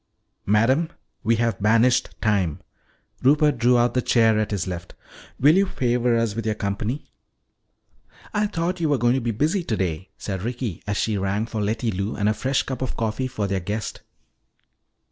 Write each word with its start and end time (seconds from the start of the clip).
"Madam, 0.47 0.89
we 1.23 1.35
have 1.35 1.61
banished 1.61 2.19
time." 2.23 2.59
Rupert 3.21 3.59
drew 3.59 3.77
out 3.77 3.93
the 3.93 4.01
chair 4.01 4.39
at 4.39 4.49
his 4.49 4.65
left. 4.65 4.95
"Will 5.39 5.53
you 5.55 5.67
favor 5.67 6.17
us 6.17 6.33
with 6.33 6.43
your 6.43 6.55
company?" 6.55 7.11
"I 8.33 8.47
thought 8.47 8.79
you 8.79 8.89
were 8.89 8.97
going 8.97 9.13
to 9.13 9.21
be 9.21 9.29
busy 9.29 9.63
today," 9.63 10.09
said 10.17 10.41
Ricky 10.41 10.81
as 10.87 10.97
she 10.97 11.19
rang 11.19 11.45
for 11.45 11.61
Letty 11.61 11.91
Lou 11.91 12.15
and 12.15 12.27
a 12.27 12.33
fresh 12.33 12.63
cup 12.63 12.81
of 12.81 12.97
coffee 12.97 13.27
for 13.27 13.45
their 13.45 13.59
guest. 13.59 14.01